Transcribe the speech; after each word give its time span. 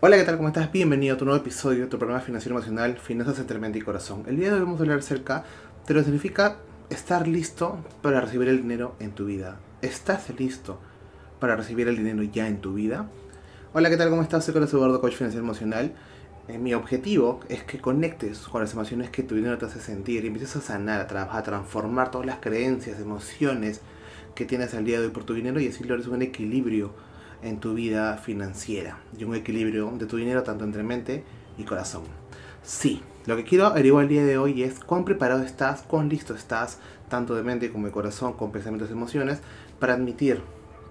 Hola, 0.00 0.16
¿qué 0.16 0.22
tal? 0.22 0.36
¿Cómo 0.36 0.46
estás? 0.46 0.70
Bienvenido 0.70 1.16
a 1.16 1.18
tu 1.18 1.24
nuevo 1.24 1.40
episodio 1.40 1.80
de 1.80 1.86
tu 1.88 1.98
programa 1.98 2.22
financiero 2.22 2.54
emocional, 2.54 2.96
Finanzas 2.98 3.40
entre 3.40 3.58
y 3.76 3.82
corazón. 3.82 4.22
El 4.28 4.36
día 4.36 4.46
de 4.46 4.54
hoy 4.54 4.60
vamos 4.60 4.78
a 4.78 4.84
hablar 4.84 5.00
acerca 5.00 5.42
de 5.88 5.92
lo 5.92 5.98
que 5.98 6.04
significa 6.04 6.58
estar 6.88 7.26
listo 7.26 7.78
para 8.00 8.20
recibir 8.20 8.46
el 8.46 8.62
dinero 8.62 8.94
en 9.00 9.10
tu 9.10 9.26
vida. 9.26 9.56
¿Estás 9.82 10.30
listo 10.38 10.78
para 11.40 11.56
recibir 11.56 11.88
el 11.88 11.96
dinero 11.96 12.22
ya 12.22 12.46
en 12.46 12.60
tu 12.60 12.74
vida? 12.74 13.10
Hola, 13.72 13.90
¿qué 13.90 13.96
tal? 13.96 14.10
¿Cómo 14.10 14.22
estás? 14.22 14.44
Soy 14.44 14.54
Carlos 14.54 14.72
Eduardo, 14.72 15.00
coach 15.00 15.14
financiero 15.14 15.44
emocional. 15.44 15.92
Eh, 16.46 16.58
mi 16.58 16.74
objetivo 16.74 17.40
es 17.48 17.64
que 17.64 17.80
conectes 17.80 18.38
con 18.38 18.60
las 18.60 18.72
emociones 18.74 19.10
que 19.10 19.24
tu 19.24 19.34
dinero 19.34 19.58
te 19.58 19.66
hace 19.66 19.80
sentir 19.80 20.22
y 20.22 20.28
empieces 20.28 20.54
a 20.54 20.60
sanar, 20.60 21.00
a 21.00 21.08
trabajar, 21.08 21.40
a 21.40 21.42
transformar 21.42 22.12
todas 22.12 22.24
las 22.28 22.38
creencias, 22.38 23.00
emociones 23.00 23.80
que 24.36 24.44
tienes 24.44 24.74
al 24.74 24.84
día 24.84 25.00
de 25.00 25.06
hoy 25.06 25.12
por 25.12 25.24
tu 25.24 25.34
dinero 25.34 25.58
y 25.58 25.66
así 25.66 25.82
logres 25.82 26.06
un 26.06 26.22
equilibrio 26.22 26.92
en 27.42 27.60
tu 27.60 27.74
vida 27.74 28.16
financiera 28.16 28.98
y 29.16 29.24
un 29.24 29.34
equilibrio 29.34 29.92
de 29.96 30.06
tu 30.06 30.16
dinero 30.16 30.42
tanto 30.42 30.64
entre 30.64 30.82
mente 30.82 31.24
y 31.56 31.64
corazón. 31.64 32.02
Sí, 32.62 33.02
lo 33.26 33.36
que 33.36 33.44
quiero 33.44 33.66
averiguar 33.66 34.04
el 34.04 34.08
día 34.10 34.24
de 34.24 34.38
hoy 34.38 34.62
es 34.62 34.80
cuán 34.80 35.04
preparado 35.04 35.42
estás, 35.42 35.82
cuán 35.82 36.08
listo 36.08 36.34
estás, 36.34 36.78
tanto 37.08 37.34
de 37.34 37.42
mente 37.42 37.70
como 37.70 37.86
de 37.86 37.92
corazón, 37.92 38.34
con 38.34 38.52
pensamientos 38.52 38.90
y 38.90 38.92
emociones, 38.92 39.40
para 39.78 39.94
admitir 39.94 40.42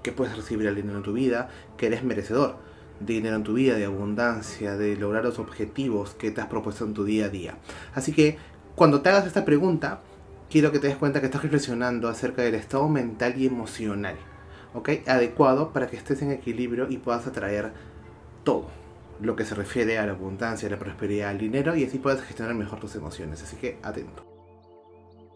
que 0.01 0.11
puedes 0.11 0.35
recibir 0.35 0.67
el 0.67 0.75
dinero 0.75 0.97
en 0.97 1.03
tu 1.03 1.13
vida, 1.13 1.49
que 1.77 1.87
eres 1.87 2.03
merecedor 2.03 2.55
de 2.99 3.13
dinero 3.13 3.35
en 3.35 3.43
tu 3.43 3.53
vida, 3.53 3.75
de 3.75 3.85
abundancia, 3.85 4.75
de 4.75 4.95
lograr 4.95 5.23
los 5.23 5.39
objetivos 5.39 6.15
que 6.15 6.31
te 6.31 6.41
has 6.41 6.47
propuesto 6.47 6.85
en 6.85 6.93
tu 6.93 7.03
día 7.03 7.25
a 7.25 7.29
día. 7.29 7.57
Así 7.93 8.13
que 8.13 8.37
cuando 8.75 9.01
te 9.01 9.09
hagas 9.09 9.27
esta 9.27 9.45
pregunta, 9.45 10.01
quiero 10.49 10.71
que 10.71 10.79
te 10.79 10.87
des 10.87 10.97
cuenta 10.97 11.19
que 11.19 11.27
estás 11.27 11.43
reflexionando 11.43 12.09
acerca 12.09 12.41
del 12.41 12.55
estado 12.55 12.87
mental 12.89 13.35
y 13.37 13.45
emocional 13.45 14.15
Adecuado 15.07 15.71
para 15.73 15.87
que 15.87 15.97
estés 15.97 16.21
en 16.21 16.31
equilibrio 16.31 16.87
y 16.89 16.97
puedas 16.97 17.27
atraer 17.27 17.71
todo 18.43 18.67
lo 19.19 19.35
que 19.35 19.45
se 19.45 19.55
refiere 19.55 19.97
a 19.97 20.05
la 20.05 20.13
abundancia, 20.13 20.67
a 20.67 20.71
la 20.71 20.79
prosperidad, 20.79 21.29
al 21.29 21.37
dinero 21.37 21.75
y 21.75 21.83
así 21.83 21.97
puedas 21.97 22.21
gestionar 22.21 22.55
mejor 22.55 22.79
tus 22.79 22.95
emociones. 22.95 23.41
Así 23.43 23.55
que 23.57 23.77
atento. 23.83 24.23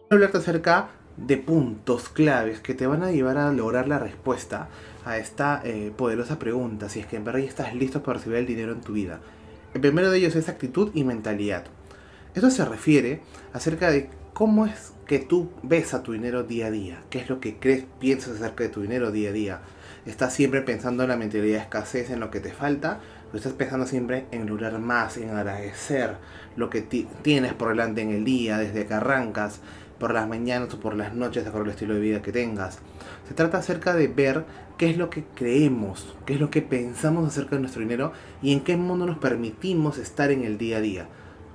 Quiero 0.08 0.24
hablarte 0.24 0.38
acerca 0.38 0.90
de 1.16 1.36
puntos 1.36 2.08
claves 2.08 2.60
que 2.60 2.74
te 2.74 2.86
van 2.86 3.02
a 3.02 3.10
llevar 3.10 3.38
a 3.38 3.52
lograr 3.52 3.88
la 3.88 3.98
respuesta 3.98 4.68
a 5.04 5.18
esta 5.18 5.60
eh, 5.64 5.92
poderosa 5.96 6.38
pregunta, 6.38 6.88
si 6.88 7.00
es 7.00 7.06
que 7.06 7.16
en 7.16 7.24
verdad 7.24 7.40
ya 7.40 7.48
estás 7.48 7.74
listo 7.74 8.02
para 8.02 8.18
recibir 8.18 8.38
el 8.38 8.46
dinero 8.46 8.72
en 8.72 8.80
tu 8.80 8.92
vida. 8.92 9.20
El 9.74 9.80
primero 9.80 10.10
de 10.10 10.18
ellos 10.18 10.36
es 10.36 10.48
actitud 10.48 10.90
y 10.94 11.04
mentalidad. 11.04 11.64
Esto 12.34 12.50
se 12.50 12.64
refiere 12.64 13.20
acerca 13.52 13.90
de 13.90 14.08
cómo 14.32 14.66
es 14.66 14.92
que 15.06 15.18
tú 15.18 15.50
ves 15.62 15.94
a 15.94 16.02
tu 16.02 16.12
dinero 16.12 16.42
día 16.42 16.66
a 16.66 16.70
día, 16.70 17.02
qué 17.10 17.18
es 17.18 17.28
lo 17.28 17.40
que 17.40 17.58
crees, 17.58 17.84
piensas 18.00 18.36
acerca 18.36 18.64
de 18.64 18.70
tu 18.70 18.80
dinero 18.80 19.10
día 19.10 19.30
a 19.30 19.32
día. 19.32 19.60
¿Estás 20.06 20.32
siempre 20.32 20.62
pensando 20.62 21.02
en 21.02 21.10
la 21.10 21.16
mentalidad 21.16 21.58
de 21.58 21.62
escasez, 21.62 22.10
en 22.10 22.18
lo 22.18 22.30
que 22.30 22.40
te 22.40 22.52
falta? 22.52 23.00
¿O 23.32 23.36
estás 23.36 23.52
pensando 23.52 23.86
siempre 23.86 24.26
en 24.30 24.46
lograr 24.46 24.78
más, 24.78 25.16
en 25.16 25.30
agradecer 25.30 26.16
lo 26.56 26.70
que 26.70 26.82
tienes 26.82 27.54
por 27.54 27.68
delante 27.68 28.00
en 28.00 28.10
el 28.10 28.24
día, 28.24 28.58
desde 28.58 28.86
que 28.86 28.94
arrancas, 28.94 29.60
por 29.98 30.12
las 30.12 30.26
mañanas 30.26 30.74
o 30.74 30.80
por 30.80 30.96
las 30.96 31.14
noches, 31.14 31.44
de 31.44 31.50
acuerdo 31.50 31.66
al 31.66 31.72
estilo 31.72 31.94
de 31.94 32.00
vida 32.00 32.22
que 32.22 32.32
tengas? 32.32 32.78
Se 33.28 33.34
trata 33.34 33.58
acerca 33.58 33.94
de 33.94 34.08
ver 34.08 34.44
qué 34.76 34.90
es 34.90 34.96
lo 34.96 35.10
que 35.10 35.24
creemos, 35.36 36.16
qué 36.26 36.34
es 36.34 36.40
lo 36.40 36.50
que 36.50 36.62
pensamos 36.62 37.28
acerca 37.28 37.54
de 37.56 37.60
nuestro 37.60 37.82
dinero 37.82 38.12
y 38.42 38.52
en 38.52 38.60
qué 38.60 38.76
mundo 38.76 39.06
nos 39.06 39.18
permitimos 39.18 39.98
estar 39.98 40.30
en 40.30 40.42
el 40.42 40.58
día 40.58 40.78
a 40.78 40.80
día. 40.80 41.06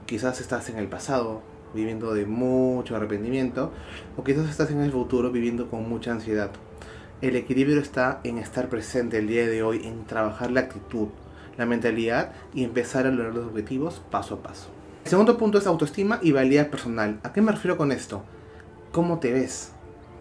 Quizás 0.06 0.40
estás 0.40 0.70
en 0.70 0.78
el 0.78 0.88
pasado, 0.88 1.44
viviendo 1.74 2.14
de 2.14 2.26
mucho 2.26 2.96
arrepentimiento, 2.96 3.72
o 4.16 4.24
quizás 4.24 4.50
estás 4.50 4.72
en 4.72 4.82
el 4.82 4.92
futuro 4.92 5.32
viviendo 5.32 5.70
con 5.70 5.88
mucha 5.88 6.12
ansiedad. 6.12 6.52
El 7.22 7.36
equilibrio 7.36 7.80
está 7.80 8.20
en 8.24 8.38
estar 8.38 8.70
presente 8.70 9.18
el 9.18 9.28
día 9.28 9.48
de 9.48 9.64
hoy, 9.64 9.86
en 9.86 10.06
trabajar 10.06 10.52
la 10.52 10.62
actitud, 10.62 11.08
la 11.58 11.66
mentalidad 11.66 12.32
y 12.54 12.64
empezar 12.64 13.08
a 13.08 13.12
lograr 13.12 13.34
los 13.34 13.48
objetivos 13.48 14.02
paso 14.12 14.36
a 14.36 14.44
paso. 14.44 14.70
El 15.04 15.10
segundo 15.10 15.38
punto 15.38 15.58
es 15.58 15.66
autoestima 15.66 16.20
y 16.22 16.32
valía 16.32 16.70
personal. 16.70 17.20
¿A 17.24 17.34
qué 17.34 17.42
me 17.42 17.52
refiero 17.52 17.78
con 17.78 17.92
esto? 17.92 18.24
¿Cómo 18.92 19.20
te 19.20 19.32
ves 19.32 19.72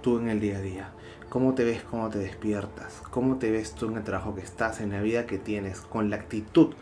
tú 0.01 0.19
en 0.19 0.29
el 0.29 0.41
día 0.41 0.59
a 0.59 0.61
día? 0.61 0.91
¿Cómo 1.29 1.55
te 1.55 1.65
ves 1.65 1.83
cómo 1.83 2.09
te 2.09 2.19
despiertas? 2.19 3.03
¿Cómo 3.11 3.37
te 3.37 3.51
ves 3.51 3.73
tú 3.73 3.89
en 3.89 3.97
el 3.97 4.05
trabajo 4.05 4.35
que 4.35 4.43
estás, 4.43 4.81
en 4.81 4.93
la 4.93 5.03
vida 5.03 5.27
que 5.27 5.39
tienes, 5.39 5.81
con 5.81 6.09
la 6.09 6.17
actitud 6.17 6.75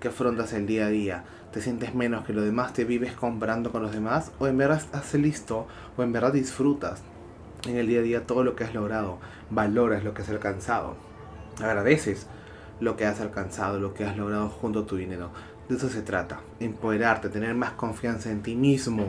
que 0.00 0.08
afrontas 0.08 0.52
el 0.52 0.66
día 0.66 0.86
a 0.86 0.88
día? 0.88 1.24
¿Te 1.52 1.60
sientes 1.60 1.94
menos 1.94 2.24
que 2.24 2.32
los 2.32 2.44
demás? 2.44 2.72
¿Te 2.72 2.84
vives 2.84 3.12
comparando 3.12 3.70
con 3.70 3.82
los 3.82 3.92
demás? 3.92 4.32
¿O 4.38 4.46
en 4.46 4.56
verdad 4.56 4.78
estás 4.78 5.14
listo? 5.14 5.66
¿O 5.96 6.02
en 6.02 6.12
verdad 6.12 6.32
disfrutas 6.32 7.02
en 7.66 7.76
el 7.76 7.86
día 7.86 8.00
a 8.00 8.02
día 8.02 8.26
todo 8.26 8.42
lo 8.42 8.56
que 8.56 8.64
has 8.64 8.74
logrado? 8.74 9.18
¿Valoras 9.50 10.02
lo 10.02 10.14
que 10.14 10.22
has 10.22 10.30
alcanzado? 10.30 10.96
¿Agradeces 11.62 12.26
lo 12.80 12.96
que 12.96 13.04
has 13.04 13.20
alcanzado, 13.20 13.78
lo 13.78 13.92
que 13.92 14.04
has 14.04 14.16
logrado 14.16 14.48
junto 14.48 14.80
a 14.80 14.86
tu 14.86 14.96
dinero? 14.96 15.30
De 15.68 15.76
eso 15.76 15.88
se 15.88 16.02
trata. 16.02 16.40
Empoderarte, 16.60 17.28
tener 17.28 17.54
más 17.54 17.72
confianza 17.72 18.30
en 18.30 18.42
ti 18.42 18.56
mismo. 18.56 19.08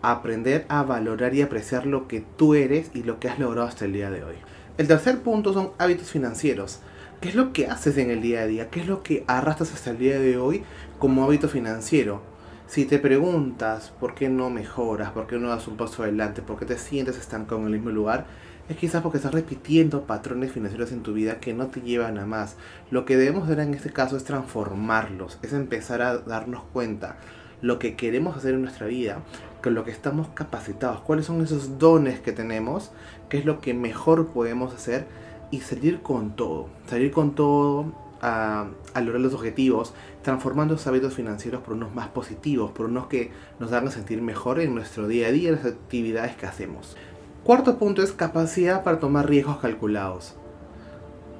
Aprender 0.00 0.64
a 0.68 0.84
valorar 0.84 1.34
y 1.34 1.42
apreciar 1.42 1.86
lo 1.86 2.08
que 2.08 2.20
tú 2.20 2.54
eres 2.54 2.90
y 2.94 3.02
lo 3.02 3.20
que 3.20 3.28
has 3.28 3.38
logrado 3.38 3.68
hasta 3.68 3.84
el 3.84 3.92
día 3.92 4.10
de 4.10 4.24
hoy. 4.24 4.36
El 4.78 4.86
tercer 4.86 5.18
punto 5.20 5.52
son 5.52 5.72
hábitos 5.78 6.08
financieros. 6.08 6.80
¿Qué 7.20 7.30
es 7.30 7.34
lo 7.34 7.52
que 7.52 7.66
haces 7.66 7.96
en 7.98 8.10
el 8.10 8.22
día 8.22 8.42
a 8.42 8.46
día? 8.46 8.70
¿Qué 8.70 8.78
es 8.78 8.86
lo 8.86 9.02
que 9.02 9.24
arrastras 9.26 9.72
hasta 9.72 9.90
el 9.90 9.98
día 9.98 10.20
de 10.20 10.38
hoy 10.38 10.62
como 11.00 11.24
hábito 11.24 11.48
financiero? 11.48 12.22
Si 12.68 12.84
te 12.84 13.00
preguntas 13.00 13.92
por 13.98 14.14
qué 14.14 14.28
no 14.28 14.50
mejoras, 14.50 15.10
por 15.10 15.26
qué 15.26 15.36
no 15.36 15.48
das 15.48 15.66
un 15.66 15.76
paso 15.76 16.04
adelante, 16.04 16.42
por 16.42 16.60
qué 16.60 16.64
te 16.64 16.78
sientes 16.78 17.18
estancado 17.18 17.60
en 17.60 17.66
el 17.66 17.72
mismo 17.72 17.90
lugar, 17.90 18.26
es 18.68 18.76
quizás 18.76 19.02
porque 19.02 19.16
estás 19.16 19.34
repitiendo 19.34 20.06
patrones 20.06 20.52
financieros 20.52 20.92
en 20.92 21.02
tu 21.02 21.12
vida 21.12 21.40
que 21.40 21.54
no 21.54 21.66
te 21.66 21.80
llevan 21.80 22.18
a 22.18 22.26
más. 22.26 22.54
Lo 22.92 23.04
que 23.04 23.16
debemos 23.16 23.46
hacer 23.46 23.58
en 23.58 23.74
este 23.74 23.90
caso 23.90 24.16
es 24.16 24.22
transformarlos, 24.22 25.40
es 25.42 25.52
empezar 25.52 26.02
a 26.02 26.18
darnos 26.18 26.62
cuenta 26.72 27.16
lo 27.62 27.80
que 27.80 27.96
queremos 27.96 28.36
hacer 28.36 28.54
en 28.54 28.62
nuestra 28.62 28.86
vida, 28.86 29.24
con 29.60 29.74
lo 29.74 29.84
que 29.84 29.90
estamos 29.90 30.28
capacitados, 30.34 31.00
cuáles 31.00 31.26
son 31.26 31.42
esos 31.42 31.80
dones 31.80 32.20
que 32.20 32.30
tenemos, 32.30 32.92
qué 33.28 33.38
es 33.38 33.44
lo 33.44 33.60
que 33.60 33.74
mejor 33.74 34.28
podemos 34.28 34.72
hacer 34.72 35.06
y 35.50 35.60
salir 35.60 36.02
con 36.02 36.36
todo, 36.36 36.68
salir 36.88 37.10
con 37.10 37.34
todo 37.34 37.86
a, 38.20 38.66
lograr 38.96 39.20
los 39.20 39.34
objetivos, 39.34 39.94
transformando 40.22 40.74
los 40.74 40.86
hábitos 40.86 41.14
financieros 41.14 41.62
por 41.62 41.74
unos 41.74 41.94
más 41.94 42.08
positivos, 42.08 42.72
por 42.72 42.86
unos 42.86 43.06
que 43.06 43.30
nos 43.58 43.72
hagan 43.72 43.90
sentir 43.90 44.22
mejor 44.22 44.60
en 44.60 44.74
nuestro 44.74 45.08
día 45.08 45.28
a 45.28 45.32
día, 45.32 45.50
en 45.50 45.56
las 45.56 45.66
actividades 45.66 46.36
que 46.36 46.46
hacemos. 46.46 46.96
Cuarto 47.44 47.78
punto 47.78 48.02
es 48.02 48.12
capacidad 48.12 48.82
para 48.82 48.98
tomar 48.98 49.28
riesgos 49.28 49.58
calculados. 49.58 50.34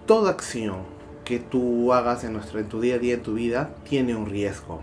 Toda 0.06 0.30
acción 0.30 0.98
que 1.24 1.38
tú 1.38 1.92
hagas 1.92 2.24
en, 2.24 2.32
nuestro, 2.32 2.58
en 2.58 2.68
tu 2.68 2.80
día 2.80 2.94
a 2.94 2.98
día, 2.98 3.14
en 3.14 3.22
tu 3.22 3.34
vida, 3.34 3.74
tiene 3.86 4.14
un 4.14 4.26
riesgo. 4.26 4.80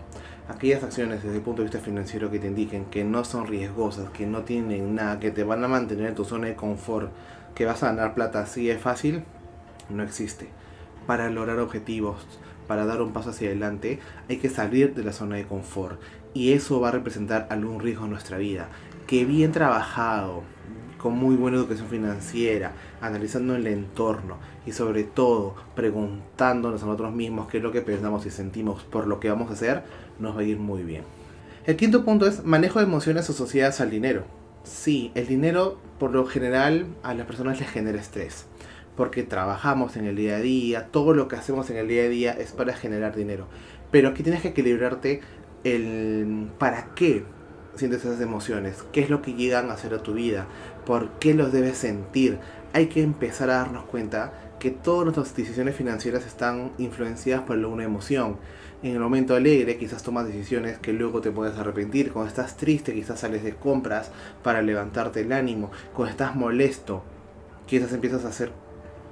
Aquellas 0.47 0.83
acciones 0.83 1.23
desde 1.23 1.37
el 1.37 1.41
punto 1.41 1.63
de 1.63 1.69
vista 1.69 1.79
financiero 1.79 2.29
que 2.29 2.37
te 2.37 2.45
indiquen 2.45 2.85
que 2.85 3.03
no 3.03 3.23
son 3.23 3.47
riesgosas, 3.47 4.11
que 4.11 4.27
no 4.27 4.43
tienen 4.43 4.93
nada, 4.93 5.19
que 5.19 5.31
te 5.31 5.43
van 5.43 5.63
a 5.63 5.67
mantener 5.67 6.09
en 6.09 6.15
tu 6.15 6.23
zona 6.23 6.47
de 6.47 6.55
confort, 6.55 7.09
que 7.55 7.65
vas 7.65 7.81
a 7.81 7.87
ganar 7.87 8.13
plata 8.13 8.41
así 8.41 8.67
de 8.67 8.77
fácil, 8.77 9.23
no 9.89 10.03
existe. 10.03 10.49
Para 11.07 11.29
lograr 11.29 11.59
objetivos, 11.59 12.25
para 12.67 12.85
dar 12.85 13.01
un 13.01 13.13
paso 13.13 13.29
hacia 13.29 13.47
adelante, 13.47 13.99
hay 14.29 14.37
que 14.37 14.49
salir 14.49 14.93
de 14.93 15.03
la 15.03 15.13
zona 15.13 15.37
de 15.37 15.45
confort. 15.45 15.99
Y 16.33 16.53
eso 16.53 16.79
va 16.79 16.89
a 16.89 16.91
representar 16.91 17.47
algún 17.49 17.79
riesgo 17.79 18.05
en 18.05 18.11
nuestra 18.11 18.37
vida. 18.37 18.67
Que 19.07 19.23
bien 19.23 19.51
trabajado, 19.51 20.43
con 20.97 21.17
muy 21.17 21.35
buena 21.35 21.57
educación 21.57 21.87
financiera, 21.87 22.73
analizando 22.99 23.55
el 23.55 23.67
entorno 23.67 24.37
y 24.65 24.71
sobre 24.71 25.03
todo 25.03 25.53
preguntándonos 25.75 26.81
a 26.81 26.85
nosotros 26.87 27.13
mismos 27.13 27.47
qué 27.47 27.57
es 27.57 27.63
lo 27.63 27.71
que 27.71 27.81
pensamos 27.81 28.25
y 28.25 28.31
sentimos 28.31 28.83
por 28.83 29.05
lo 29.05 29.19
que 29.19 29.29
vamos 29.29 29.51
a 29.51 29.53
hacer, 29.53 29.83
nos 30.19 30.35
va 30.35 30.41
a 30.41 30.43
ir 30.45 30.57
muy 30.57 30.81
bien. 30.81 31.03
El 31.67 31.77
quinto 31.77 32.03
punto 32.03 32.25
es 32.25 32.43
manejo 32.43 32.79
de 32.79 32.85
emociones 32.85 33.29
asociadas 33.29 33.81
al 33.81 33.91
dinero. 33.91 34.23
Sí, 34.65 35.11
el 35.13 35.27
dinero 35.27 35.79
por 35.99 36.11
lo 36.11 36.25
general 36.25 36.87
a 37.03 37.13
las 37.13 37.27
personas 37.27 37.59
les 37.59 37.69
genera 37.69 37.99
estrés, 37.99 38.47
porque 38.95 39.21
trabajamos 39.21 39.95
en 39.95 40.05
el 40.05 40.15
día 40.15 40.37
a 40.37 40.39
día, 40.39 40.87
todo 40.87 41.13
lo 41.13 41.27
que 41.27 41.35
hacemos 41.35 41.69
en 41.69 41.77
el 41.77 41.87
día 41.87 42.05
a 42.05 42.07
día 42.07 42.31
es 42.31 42.51
para 42.51 42.73
generar 42.73 43.15
dinero. 43.15 43.47
Pero 43.91 44.09
aquí 44.09 44.23
tienes 44.23 44.41
que 44.41 44.49
equilibrarte 44.49 45.21
el 45.63 46.49
para 46.57 46.95
qué 46.95 47.25
sientes 47.75 48.03
esas 48.05 48.19
emociones, 48.21 48.83
qué 48.91 49.01
es 49.01 49.11
lo 49.11 49.21
que 49.21 49.35
llegan 49.35 49.69
a 49.69 49.73
hacer 49.73 49.93
a 49.93 50.01
tu 50.01 50.15
vida, 50.15 50.47
por 50.83 51.11
qué 51.19 51.35
los 51.35 51.51
debes 51.51 51.77
sentir. 51.77 52.39
Hay 52.73 52.87
que 52.87 53.03
empezar 53.03 53.51
a 53.51 53.57
darnos 53.57 53.85
cuenta 53.85 54.33
que 54.65 54.71
todas 54.71 55.03
nuestras 55.03 55.35
decisiones 55.35 55.75
financieras 55.75 56.25
están 56.25 56.71
influenciadas 56.79 57.45
por 57.45 57.55
una 57.55 57.83
emoción. 57.83 58.37
En 58.81 58.93
el 58.93 58.99
momento 58.99 59.35
alegre 59.35 59.77
quizás 59.77 60.01
tomas 60.01 60.25
decisiones 60.25 60.79
que 60.79 60.91
luego 60.91 61.21
te 61.21 61.29
puedes 61.29 61.55
arrepentir. 61.59 62.11
Cuando 62.11 62.29
estás 62.29 62.57
triste 62.57 62.91
quizás 62.91 63.19
sales 63.19 63.43
de 63.43 63.53
compras 63.53 64.09
para 64.41 64.63
levantarte 64.63 65.21
el 65.21 65.33
ánimo. 65.33 65.69
Cuando 65.93 66.09
estás 66.09 66.35
molesto 66.35 67.03
quizás 67.67 67.93
empiezas 67.93 68.25
a 68.25 68.29
hacer 68.29 68.53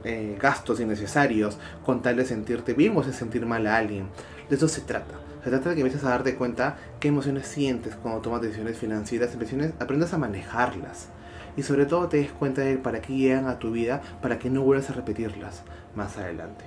eh, 0.03 0.39
gastos 0.41 0.79
innecesarios 0.79 1.59
con 1.85 2.01
tal 2.01 2.15
de 2.15 2.25
sentirte 2.25 2.73
bien 2.73 2.97
o 2.97 3.03
de 3.03 3.13
sentir 3.13 3.45
mal 3.45 3.67
a 3.67 3.77
alguien. 3.77 4.07
De 4.49 4.55
eso 4.55 4.67
se 4.67 4.81
trata. 4.81 5.19
Se 5.43 5.51
trata 5.51 5.69
de 5.69 5.75
que 5.75 5.81
empieces 5.81 6.03
a 6.03 6.09
darte 6.09 6.33
cuenta 6.33 6.77
qué 6.99 7.09
emociones 7.09 7.45
sientes 7.45 7.95
cuando 7.95 8.21
tomas 8.21 8.41
decisiones 8.41 8.79
financieras, 8.79 9.37
aprendas 9.79 10.15
a 10.15 10.17
manejarlas 10.17 11.09
y 11.55 11.63
sobre 11.63 11.85
todo 11.85 12.07
te 12.07 12.17
des 12.17 12.31
cuenta 12.31 12.61
de 12.61 12.77
para 12.77 13.01
qué 13.01 13.13
llegan 13.13 13.47
a 13.47 13.59
tu 13.59 13.71
vida 13.71 14.01
para 14.21 14.39
que 14.39 14.49
no 14.49 14.61
vuelvas 14.61 14.89
a 14.89 14.93
repetirlas 14.93 15.63
más 15.95 16.17
adelante. 16.17 16.65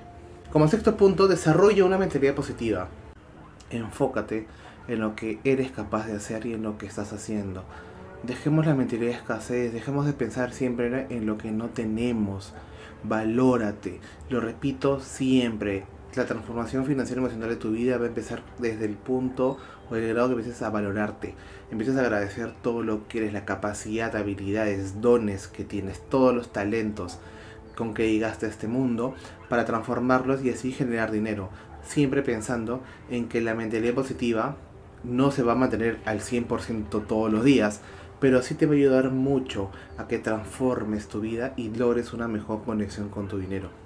Como 0.52 0.68
sexto 0.68 0.96
punto, 0.96 1.28
desarrolla 1.28 1.84
una 1.84 1.98
mentalidad 1.98 2.34
positiva. 2.34 2.88
Enfócate 3.70 4.46
en 4.88 5.00
lo 5.00 5.16
que 5.16 5.40
eres 5.44 5.70
capaz 5.70 6.06
de 6.06 6.14
hacer 6.14 6.46
y 6.46 6.54
en 6.54 6.62
lo 6.62 6.78
que 6.78 6.86
estás 6.86 7.12
haciendo. 7.12 7.64
Dejemos 8.22 8.66
la 8.66 8.74
mentalidad 8.74 9.10
de 9.10 9.16
escasez, 9.16 9.72
dejemos 9.72 10.06
de 10.06 10.12
pensar 10.12 10.52
siempre 10.52 11.06
en 11.10 11.26
lo 11.26 11.36
que 11.36 11.50
no 11.50 11.66
tenemos. 11.66 12.54
Valórate. 13.02 14.00
Lo 14.30 14.40
repito 14.40 15.00
siempre, 15.00 15.84
la 16.16 16.26
transformación 16.26 16.86
financiera 16.86 17.20
y 17.20 17.24
emocional 17.24 17.50
de 17.50 17.56
tu 17.56 17.70
vida 17.72 17.98
va 17.98 18.04
a 18.04 18.08
empezar 18.08 18.42
desde 18.58 18.86
el 18.86 18.96
punto 18.96 19.58
o 19.90 19.96
el 19.96 20.08
grado 20.08 20.28
que 20.28 20.34
empieces 20.34 20.62
a 20.62 20.70
valorarte. 20.70 21.34
Empieces 21.70 21.96
a 21.96 22.00
agradecer 22.00 22.54
todo 22.62 22.82
lo 22.82 23.06
que 23.06 23.18
eres, 23.18 23.32
la 23.32 23.44
capacidad, 23.44 24.16
habilidades, 24.16 25.00
dones 25.00 25.46
que 25.48 25.64
tienes, 25.64 26.00
todos 26.08 26.34
los 26.34 26.52
talentos 26.52 27.18
con 27.76 27.92
que 27.92 28.10
llegaste 28.10 28.46
a 28.46 28.48
este 28.48 28.66
mundo 28.66 29.14
para 29.48 29.66
transformarlos 29.66 30.42
y 30.42 30.50
así 30.50 30.72
generar 30.72 31.10
dinero. 31.12 31.50
Siempre 31.84 32.22
pensando 32.22 32.82
en 33.10 33.28
que 33.28 33.40
la 33.40 33.54
mentalidad 33.54 33.94
positiva 33.94 34.56
no 35.04 35.30
se 35.30 35.42
va 35.42 35.52
a 35.52 35.56
mantener 35.56 35.98
al 36.06 36.20
100% 36.20 37.06
todos 37.06 37.30
los 37.30 37.44
días, 37.44 37.82
pero 38.18 38.42
sí 38.42 38.54
te 38.54 38.66
va 38.66 38.72
a 38.72 38.76
ayudar 38.76 39.10
mucho 39.10 39.70
a 39.98 40.08
que 40.08 40.18
transformes 40.18 41.06
tu 41.08 41.20
vida 41.20 41.52
y 41.56 41.68
logres 41.68 42.12
una 42.14 42.26
mejor 42.26 42.64
conexión 42.64 43.10
con 43.10 43.28
tu 43.28 43.38
dinero. 43.38 43.85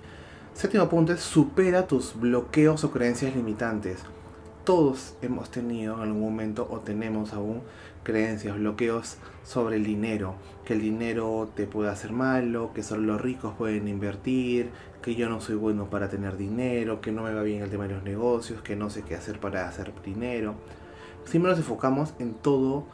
Séptimo 0.55 0.89
punto 0.89 1.13
es 1.13 1.21
supera 1.21 1.87
tus 1.87 2.15
bloqueos 2.19 2.85
o 2.85 2.91
creencias 2.91 3.35
limitantes. 3.35 4.01
Todos 4.65 5.15
hemos 5.23 5.51
tenido 5.51 5.95
en 5.95 6.03
algún 6.03 6.21
momento 6.21 6.69
o 6.71 6.81
tenemos 6.81 7.33
aún 7.33 7.63
creencias, 8.03 8.57
bloqueos 8.57 9.17
sobre 9.43 9.77
el 9.77 9.85
dinero, 9.85 10.35
que 10.65 10.75
el 10.75 10.81
dinero 10.81 11.51
te 11.55 11.67
puede 11.67 11.91
hacer 11.91 12.13
malo, 12.13 12.73
que 12.75 12.83
solo 12.83 13.03
los 13.03 13.21
ricos 13.21 13.55
pueden 13.57 13.89
invertir, 13.89 14.71
que 15.03 15.15
yo 15.15 15.29
no 15.29 15.41
soy 15.41 15.55
bueno 15.55 15.89
para 15.89 16.09
tener 16.09 16.37
dinero, 16.37 17.01
que 17.01 17.13
no 17.13 17.23
me 17.23 17.33
va 17.33 17.43
bien 17.43 17.63
el 17.63 17.71
tema 17.71 17.87
de 17.87 17.95
los 17.95 18.03
negocios, 18.03 18.61
que 18.61 18.77
no 18.77 18.91
sé 18.91 19.03
qué 19.03 19.15
hacer 19.15 19.41
para 19.41 19.67
hacer 19.67 19.93
dinero. 20.05 20.55
Siempre 21.25 21.51
nos 21.51 21.59
enfocamos 21.59 22.13
en 22.19 22.35
todo 22.35 22.85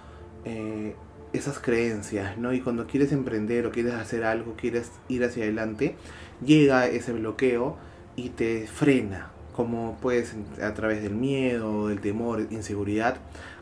eh, 0.45 0.95
esas 1.39 1.59
creencias, 1.59 2.39
¿no? 2.39 2.53
Y 2.53 2.61
cuando 2.61 2.87
quieres 2.87 3.13
emprender 3.13 3.67
o 3.67 3.71
quieres 3.71 3.95
hacer 3.95 4.25
algo, 4.25 4.55
quieres 4.57 4.91
ir 5.09 5.25
hacia 5.25 5.45
adelante, 5.45 5.97
llega 6.45 6.87
ese 6.87 7.13
bloqueo 7.13 7.77
y 8.17 8.31
te 8.31 8.67
frena, 8.67 9.31
como 9.55 9.99
puedes 10.01 10.35
a 10.63 10.75
través 10.75 11.03
del 11.03 11.15
miedo, 11.15 11.89
del 11.89 12.01
temor, 12.01 12.47
inseguridad, 12.51 13.17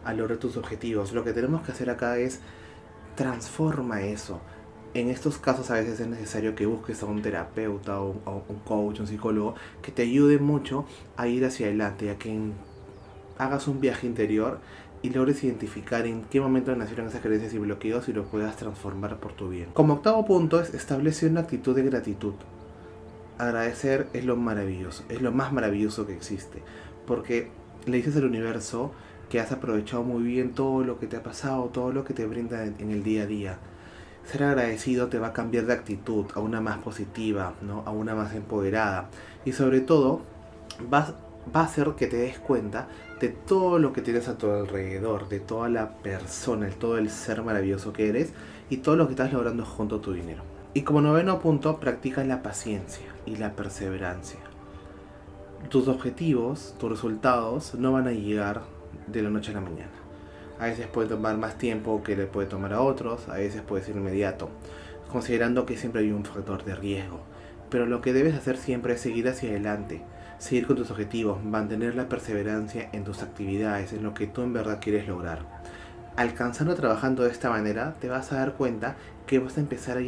a 0.04 0.12
lograr 0.12 0.38
tus 0.38 0.56
objetivos. 0.56 1.12
Lo 1.12 1.24
que 1.24 1.32
tenemos 1.32 1.62
que 1.62 1.72
hacer 1.72 1.90
acá 1.90 2.18
es 2.18 2.40
transforma 3.16 4.02
eso. 4.02 4.40
En 4.94 5.10
estos 5.10 5.38
casos 5.38 5.70
a 5.70 5.74
veces 5.74 5.98
es 5.98 6.06
necesario 6.06 6.54
que 6.54 6.66
busques 6.66 7.02
a 7.02 7.06
un 7.06 7.20
terapeuta 7.20 8.00
o 8.00 8.44
un 8.48 8.58
coach, 8.60 9.00
un 9.00 9.08
psicólogo, 9.08 9.56
que 9.82 9.90
te 9.90 10.02
ayude 10.02 10.38
mucho 10.38 10.86
a 11.16 11.26
ir 11.26 11.44
hacia 11.44 11.66
adelante, 11.66 12.10
a 12.10 12.18
que 12.18 12.38
hagas 13.38 13.66
un 13.66 13.80
viaje 13.80 14.06
interior 14.06 14.60
y 15.04 15.10
logres 15.10 15.44
identificar 15.44 16.06
en 16.06 16.22
qué 16.24 16.40
momento 16.40 16.74
nacieron 16.74 17.08
esas 17.08 17.20
creencias 17.20 17.52
y 17.52 17.58
bloqueos 17.58 18.08
y 18.08 18.14
los 18.14 18.26
puedas 18.26 18.56
transformar 18.56 19.18
por 19.18 19.34
tu 19.34 19.50
bien. 19.50 19.68
Como 19.74 19.92
octavo 19.92 20.24
punto 20.24 20.58
es 20.58 20.72
establecer 20.72 21.30
una 21.30 21.40
actitud 21.40 21.76
de 21.76 21.82
gratitud. 21.82 22.32
Agradecer 23.36 24.06
es 24.14 24.24
lo 24.24 24.36
maravilloso, 24.36 25.04
es 25.10 25.20
lo 25.20 25.30
más 25.30 25.52
maravilloso 25.52 26.06
que 26.06 26.14
existe, 26.14 26.62
porque 27.06 27.50
le 27.84 27.98
dices 27.98 28.16
al 28.16 28.24
universo 28.24 28.92
que 29.28 29.40
has 29.40 29.52
aprovechado 29.52 30.04
muy 30.04 30.22
bien 30.22 30.54
todo 30.54 30.82
lo 30.82 30.98
que 30.98 31.06
te 31.06 31.18
ha 31.18 31.22
pasado, 31.22 31.64
todo 31.64 31.92
lo 31.92 32.02
que 32.04 32.14
te 32.14 32.24
brinda 32.24 32.64
en 32.64 32.90
el 32.90 33.02
día 33.02 33.24
a 33.24 33.26
día. 33.26 33.58
Ser 34.24 34.44
agradecido 34.44 35.08
te 35.08 35.18
va 35.18 35.28
a 35.28 35.32
cambiar 35.34 35.66
de 35.66 35.74
actitud 35.74 36.24
a 36.34 36.40
una 36.40 36.62
más 36.62 36.78
positiva, 36.78 37.52
¿no? 37.60 37.82
a 37.84 37.90
una 37.90 38.14
más 38.14 38.34
empoderada 38.34 39.10
y 39.44 39.52
sobre 39.52 39.82
todo 39.82 40.22
va 41.54 41.60
a 41.60 41.64
hacer 41.64 41.92
que 41.96 42.06
te 42.06 42.16
des 42.16 42.38
cuenta 42.38 42.88
de 43.20 43.28
todo 43.28 43.78
lo 43.78 43.92
que 43.92 44.02
tienes 44.02 44.28
a 44.28 44.38
tu 44.38 44.50
alrededor, 44.50 45.28
de 45.28 45.40
toda 45.40 45.68
la 45.68 45.94
persona, 45.98 46.66
de 46.66 46.72
todo 46.72 46.98
el 46.98 47.10
ser 47.10 47.42
maravilloso 47.42 47.92
que 47.92 48.08
eres 48.08 48.32
y 48.70 48.78
todo 48.78 48.96
lo 48.96 49.06
que 49.06 49.12
estás 49.12 49.32
logrando 49.32 49.64
junto 49.64 49.96
a 49.96 50.00
tu 50.00 50.12
dinero. 50.12 50.42
Y 50.74 50.82
como 50.82 51.00
noveno 51.00 51.40
punto, 51.40 51.78
practica 51.78 52.24
la 52.24 52.42
paciencia 52.42 53.06
y 53.26 53.36
la 53.36 53.52
perseverancia. 53.52 54.40
Tus 55.68 55.88
objetivos, 55.88 56.74
tus 56.78 56.90
resultados 56.90 57.74
no 57.74 57.92
van 57.92 58.08
a 58.08 58.12
llegar 58.12 58.62
de 59.06 59.22
la 59.22 59.30
noche 59.30 59.52
a 59.52 59.54
la 59.54 59.60
mañana. 59.60 59.92
A 60.58 60.66
veces 60.66 60.86
puede 60.86 61.08
tomar 61.08 61.36
más 61.38 61.58
tiempo 61.58 62.02
que 62.02 62.16
le 62.16 62.26
puede 62.26 62.48
tomar 62.48 62.72
a 62.72 62.80
otros, 62.80 63.28
a 63.28 63.34
veces 63.34 63.62
puede 63.62 63.84
ser 63.84 63.96
inmediato, 63.96 64.50
considerando 65.10 65.66
que 65.66 65.76
siempre 65.76 66.02
hay 66.02 66.12
un 66.12 66.24
factor 66.24 66.64
de 66.64 66.74
riesgo. 66.74 67.20
Pero 67.70 67.86
lo 67.86 68.00
que 68.00 68.12
debes 68.12 68.34
hacer 68.34 68.56
siempre 68.56 68.94
es 68.94 69.00
seguir 69.00 69.28
hacia 69.28 69.50
adelante, 69.50 70.02
seguir 70.38 70.66
con 70.66 70.76
tus 70.76 70.90
objetivos, 70.90 71.42
mantener 71.44 71.94
la 71.94 72.08
perseverancia 72.08 72.88
en 72.92 73.04
tus 73.04 73.22
actividades, 73.22 73.92
en 73.92 74.02
lo 74.02 74.14
que 74.14 74.26
tú 74.26 74.42
en 74.42 74.52
verdad 74.52 74.78
quieres 74.80 75.08
lograr. 75.08 75.40
Alcanzando 76.16 76.74
trabajando 76.74 77.24
de 77.24 77.30
esta 77.30 77.50
manera, 77.50 77.94
te 78.00 78.08
vas 78.08 78.30
a 78.32 78.36
dar 78.36 78.54
cuenta 78.54 78.96
que 79.26 79.38
vas 79.38 79.56
a 79.56 79.60
empezar 79.60 79.98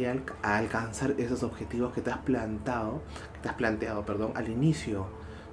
a 0.41 0.57
alcanzar 0.57 1.15
esos 1.17 1.43
objetivos 1.43 1.93
que 1.93 2.01
te 2.01 2.11
has 2.11 2.19
plantado, 2.19 3.01
que 3.33 3.39
te 3.41 3.49
has 3.49 3.55
planteado, 3.55 4.05
perdón, 4.05 4.31
al 4.35 4.47
inicio 4.47 5.07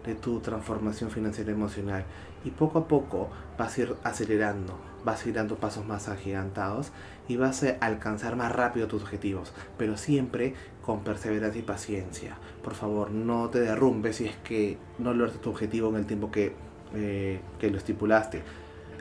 de 0.04 0.14
tu 0.14 0.40
transformación 0.40 1.10
financiera 1.10 1.50
emocional. 1.50 2.04
Y 2.44 2.50
poco 2.50 2.78
a 2.78 2.88
poco 2.88 3.30
vas 3.58 3.76
a 3.76 3.80
ir 3.80 3.96
acelerando, 4.04 4.78
vas 5.04 5.24
a 5.24 5.28
ir 5.28 5.34
dando 5.34 5.56
pasos 5.56 5.86
más 5.86 6.08
agigantados 6.08 6.90
y 7.28 7.36
vas 7.36 7.62
a 7.62 7.76
alcanzar 7.80 8.36
más 8.36 8.52
rápido 8.52 8.88
tus 8.88 9.02
objetivos, 9.02 9.52
pero 9.78 9.96
siempre 9.96 10.54
con 10.82 11.04
perseverancia 11.04 11.60
y 11.60 11.64
paciencia. 11.64 12.36
Por 12.62 12.74
favor, 12.74 13.10
no 13.10 13.48
te 13.50 13.60
derrumbes 13.60 14.16
si 14.16 14.26
es 14.26 14.36
que 14.36 14.78
no 14.98 15.14
logras 15.14 15.40
tu 15.40 15.50
objetivo 15.50 15.88
en 15.90 15.96
el 15.96 16.06
tiempo 16.06 16.30
que, 16.30 16.52
eh, 16.94 17.40
que 17.58 17.70
lo 17.70 17.78
estipulaste. 17.78 18.42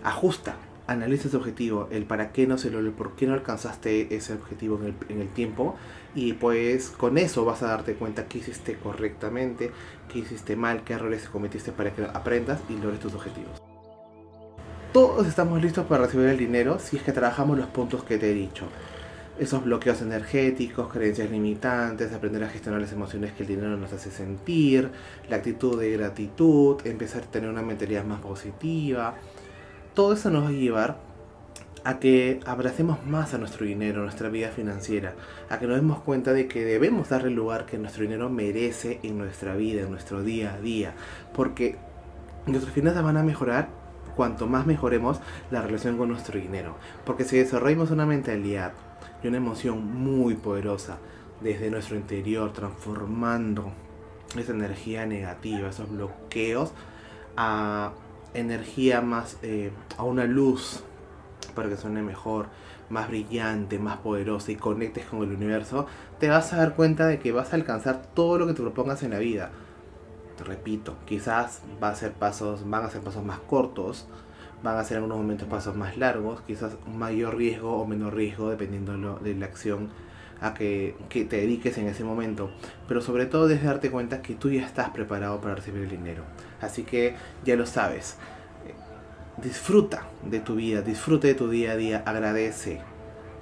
Ajusta, 0.04 0.56
analiza 0.88 1.28
ese 1.28 1.38
objetivo, 1.38 1.88
el 1.92 2.06
para 2.06 2.32
qué 2.32 2.48
no 2.48 2.58
se 2.58 2.70
lo, 2.70 2.92
por 2.92 3.16
qué 3.16 3.28
no 3.28 3.34
alcanzaste 3.34 4.16
ese 4.16 4.34
objetivo 4.34 4.80
en 4.80 4.88
el, 4.88 4.96
en 5.10 5.22
el, 5.22 5.30
tiempo 5.30 5.76
y 6.14 6.34
pues 6.34 6.90
con 6.90 7.18
eso 7.18 7.46
vas 7.46 7.64
a 7.64 7.68
darte 7.68 7.94
cuenta 7.96 8.28
qué 8.28 8.40
hiciste 8.40 8.76
correctamente, 8.76 9.72
qué 10.12 10.20
hiciste 10.20 10.56
mal, 10.56 10.84
qué 10.84 10.94
errores 10.94 11.30
cometiste 11.30 11.72
para 11.72 11.94
que 11.94 12.04
aprendas 12.04 12.62
y 12.70 12.74
logres 12.74 13.00
tus 13.00 13.14
objetivos. 13.14 13.73
Todos 14.94 15.26
estamos 15.26 15.60
listos 15.60 15.88
para 15.88 16.06
recibir 16.06 16.28
el 16.28 16.38
dinero 16.38 16.78
si 16.78 16.98
es 16.98 17.02
que 17.02 17.12
trabajamos 17.12 17.58
los 17.58 17.66
puntos 17.66 18.04
que 18.04 18.20
te 18.20 18.30
he 18.30 18.34
dicho. 18.36 18.68
Esos 19.40 19.64
bloqueos 19.64 20.04
energéticos, 20.04 20.88
creencias 20.94 21.32
limitantes, 21.32 22.14
aprender 22.14 22.44
a 22.44 22.48
gestionar 22.48 22.80
las 22.80 22.92
emociones 22.92 23.32
que 23.32 23.42
el 23.42 23.50
dinero 23.50 23.76
nos 23.76 23.92
hace 23.92 24.12
sentir, 24.12 24.92
la 25.32 25.38
actitud 25.38 25.80
de 25.80 25.90
gratitud, 25.94 26.80
empezar 26.86 27.24
a 27.24 27.26
tener 27.26 27.50
una 27.50 27.64
mentalidad 27.64 28.04
más 28.06 28.22
positiva, 28.22 29.16
todo 29.96 30.14
eso 30.14 30.30
nos 30.30 30.44
va 30.44 30.50
a 30.50 30.52
llevar 30.52 30.98
a 31.84 31.98
que 31.98 32.40
abracemos 32.46 33.04
más 33.04 33.34
a 33.34 33.40
nuestro 33.40 33.66
dinero, 33.66 34.04
nuestra 34.04 34.30
vida 34.30 34.50
financiera, 34.50 35.16
a 35.50 35.58
que 35.58 35.66
nos 35.66 35.78
demos 35.78 36.02
cuenta 36.02 36.34
de 36.34 36.48
que 36.48 36.64
debemos 36.64 37.10
darle 37.10 37.30
el 37.30 37.34
lugar 37.34 37.66
que 37.66 37.80
nuestro 37.80 38.04
dinero 38.04 38.30
merece 38.30 39.00
en 39.02 39.18
nuestra 39.18 39.56
vida, 39.56 39.82
en 39.82 39.90
nuestro 39.90 40.22
día 40.22 40.54
a 40.54 40.62
día, 40.62 40.94
porque 41.34 41.78
nuestras 42.46 42.76
finanzas 42.76 43.04
van 43.04 43.18
a 43.18 43.24
mejorar 43.24 43.82
cuanto 44.16 44.48
más 44.48 44.66
mejoremos 44.66 45.20
la 45.52 45.62
relación 45.62 45.98
con 45.98 46.10
nuestro 46.10 46.40
dinero, 46.40 46.76
porque 47.06 47.24
si 47.24 47.38
desarrollamos 47.38 47.92
una 47.92 48.06
mentalidad 48.06 48.74
y 49.24 49.28
una 49.28 49.38
emoción 49.38 49.86
muy 49.86 50.36
poderosa 50.36 50.98
desde 51.42 51.70
nuestro 51.70 51.96
interior, 51.96 52.54
transformando 52.54 53.72
esa 54.38 54.52
energía 54.52 55.06
negativa, 55.06 55.70
esos 55.70 55.90
bloqueos, 55.90 56.72
a 57.36 57.92
energía 58.34 59.02
más, 59.02 59.38
eh, 59.42 59.72
a 59.98 60.04
una 60.04 60.26
luz 60.26 60.84
para 61.56 61.70
que 61.70 61.78
suene 61.78 62.02
mejor, 62.02 62.48
más 62.90 63.08
brillante, 63.08 63.80
más 63.80 63.98
poderosa 63.98 64.52
y 64.52 64.56
conectes 64.56 65.06
con 65.06 65.24
el 65.24 65.32
universo, 65.32 65.88
te 66.20 66.30
vas 66.30 66.54
a 66.54 66.58
dar 66.58 66.76
cuenta 66.76 67.08
de 67.08 67.20
que 67.20 67.32
vas 67.32 67.54
a 67.54 67.56
alcanzar 67.56 68.02
todo 68.14 68.38
lo 68.38 68.48
que 68.48 68.54
te 68.54 68.62
propongas 68.62 69.04
en 69.04 69.12
la 69.12 69.20
vida. 69.20 69.52
Repito, 70.40 70.96
quizás 71.06 71.62
va 71.82 71.90
a 71.90 71.96
ser 71.96 72.14
pasos, 72.14 72.70
van 72.70 72.86
a 72.86 72.90
ser 72.90 73.02
pasos 73.02 73.24
más 73.24 73.40
cortos, 73.40 74.08
van 74.64 74.78
a 74.78 74.84
ser 74.84 74.98
en 74.98 75.04
algunos 75.04 75.22
momentos 75.24 75.48
pasos 75.48 75.76
más 75.76 75.98
largos, 75.98 76.42
quizás 76.42 76.74
un 76.88 76.98
mayor 76.98 77.38
riesgo 77.38 77.78
o 77.78 77.86
menor 77.86 78.16
riesgo 78.16 78.50
dependiendo 78.50 79.20
de 79.20 79.36
la 79.36 79.46
acción 79.46 79.90
a 80.42 80.54
que, 80.54 80.96
que, 81.10 81.26
te 81.26 81.38
dediques 81.38 81.78
en 81.78 81.88
ese 81.88 82.04
momento. 82.04 82.52
Pero 82.88 83.02
sobre 83.02 83.26
todo 83.26 83.48
desde 83.48 83.68
darte 83.68 83.92
cuenta 83.92 84.22
que 84.22 84.36
tú 84.36 84.50
ya 84.50 84.66
estás 84.66 84.90
preparado 84.90 85.40
para 85.40 85.56
recibir 85.56 85.84
el 85.84 85.90
dinero. 85.90 86.24
Así 86.62 86.84
que 86.84 87.16
ya 87.46 87.56
lo 87.56 87.66
sabes. 87.66 88.18
Disfruta 89.42 90.04
de 90.24 90.40
tu 90.40 90.56
vida, 90.56 90.82
disfruta 90.82 91.28
de 91.28 91.36
tu 91.36 91.50
día 91.50 91.72
a 91.72 91.76
día, 91.76 92.04
agradece. 92.06 92.82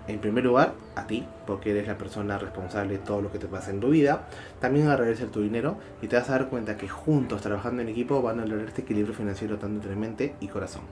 En 0.07 0.19
primer 0.19 0.43
lugar, 0.43 0.73
a 0.95 1.07
ti, 1.07 1.25
porque 1.45 1.71
eres 1.71 1.87
la 1.87 1.97
persona 1.97 2.37
responsable 2.37 2.93
de 2.93 2.99
todo 2.99 3.21
lo 3.21 3.31
que 3.31 3.39
te 3.39 3.47
pasa 3.47 3.71
en 3.71 3.79
tu 3.79 3.89
vida. 3.89 4.27
También 4.59 4.87
agradece 4.87 5.25
tu 5.27 5.41
dinero 5.41 5.77
y 6.01 6.07
te 6.07 6.15
vas 6.15 6.29
a 6.29 6.33
dar 6.33 6.49
cuenta 6.49 6.77
que 6.77 6.87
juntos, 6.87 7.41
trabajando 7.41 7.81
en 7.81 7.89
equipo, 7.89 8.21
van 8.21 8.39
a 8.39 8.45
lograr 8.45 8.67
este 8.67 8.81
equilibrio 8.81 9.13
financiero 9.13 9.57
tanto 9.57 9.75
entre 9.75 9.95
mente 9.95 10.35
y 10.39 10.47
corazón. 10.47 10.83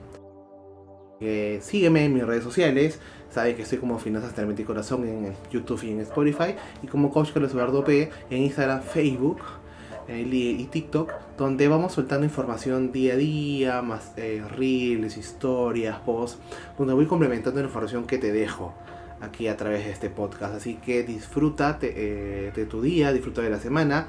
Eh, 1.20 1.58
sígueme 1.62 2.04
en 2.04 2.14
mis 2.14 2.26
redes 2.26 2.44
sociales. 2.44 2.98
Sabes 3.30 3.54
que 3.54 3.62
estoy 3.62 3.78
como 3.78 3.98
Finanzas 3.98 4.30
entre 4.30 4.46
Mente 4.46 4.62
y 4.62 4.64
Corazón 4.64 5.06
en 5.06 5.34
YouTube 5.52 5.82
y 5.84 5.90
en 5.90 6.00
Spotify. 6.00 6.54
Y 6.82 6.86
como 6.86 7.10
Coach 7.10 7.32
Carlos 7.32 7.52
Eduardo 7.52 7.84
P 7.84 8.10
en 8.30 8.42
Instagram, 8.42 8.82
Facebook. 8.82 9.40
y 10.08 10.64
TikTok, 10.64 11.12
donde 11.38 11.68
vamos 11.68 11.92
soltando 11.92 12.24
información 12.24 12.90
día 12.90 13.12
a 13.12 13.16
día, 13.16 13.80
más 13.80 14.12
eh, 14.16 14.42
reels, 14.56 15.16
historias, 15.16 16.00
posts, 16.00 16.40
donde 16.76 16.94
voy 16.94 17.06
complementando 17.06 17.60
la 17.60 17.66
información 17.68 18.08
que 18.08 18.18
te 18.18 18.32
dejo 18.32 18.74
aquí 19.20 19.48
a 19.48 19.56
través 19.56 19.84
de 19.84 19.92
este 19.92 20.10
podcast. 20.10 20.54
Así 20.54 20.76
que 20.76 21.02
disfruta 21.02 21.74
de, 21.74 22.52
de 22.54 22.66
tu 22.66 22.80
día, 22.82 23.12
disfruta 23.12 23.42
de 23.42 23.50
la 23.50 23.58
semana 23.58 24.08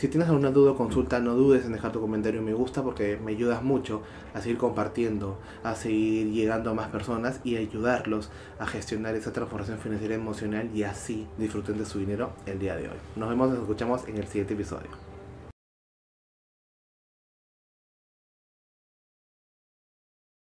si 0.00 0.08
tienes 0.08 0.30
alguna 0.30 0.50
duda 0.50 0.70
o 0.70 0.76
consulta, 0.76 1.20
no 1.20 1.34
dudes 1.34 1.66
en 1.66 1.72
dejar 1.72 1.92
tu 1.92 2.00
comentario 2.00 2.40
me 2.40 2.54
gusta 2.54 2.82
porque 2.82 3.18
me 3.22 3.32
ayudas 3.32 3.62
mucho 3.62 4.00
a 4.32 4.40
seguir 4.40 4.56
compartiendo, 4.56 5.38
a 5.62 5.74
seguir 5.74 6.32
llegando 6.32 6.70
a 6.70 6.74
más 6.74 6.88
personas 6.88 7.42
y 7.44 7.56
ayudarlos 7.56 8.30
a 8.58 8.66
gestionar 8.66 9.14
esa 9.14 9.34
transformación 9.34 9.76
financiera 9.76 10.14
y 10.14 10.16
emocional 10.16 10.70
y 10.74 10.84
así 10.84 11.26
disfruten 11.36 11.76
de 11.76 11.84
su 11.84 11.98
dinero 11.98 12.32
el 12.46 12.58
día 12.58 12.76
de 12.76 12.84
hoy. 12.88 12.96
Nos 13.14 13.28
vemos, 13.28 13.50
nos 13.50 13.58
escuchamos 13.58 14.08
en 14.08 14.16
el 14.16 14.26
siguiente 14.26 14.54
episodio. 14.54 15.09